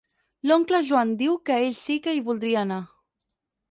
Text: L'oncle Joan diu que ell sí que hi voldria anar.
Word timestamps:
L'oncle 0.51 0.79
Joan 0.87 1.13
diu 1.21 1.37
que 1.51 1.61
ell 1.69 1.79
sí 1.83 2.01
que 2.09 2.19
hi 2.19 2.27
voldria 2.31 2.67
anar. 2.69 2.85